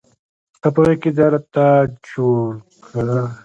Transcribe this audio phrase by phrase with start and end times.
[0.57, 1.65] ستا په غیږ کې ځای راته
[2.07, 2.49] جوړ
[2.85, 3.19] کړه.